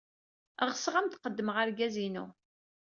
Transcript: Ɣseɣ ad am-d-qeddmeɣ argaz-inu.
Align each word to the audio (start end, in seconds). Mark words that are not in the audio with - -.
Ɣseɣ 0.69 0.93
ad 0.95 1.03
am-d-qeddmeɣ 1.03 1.55
argaz-inu. 1.63 2.25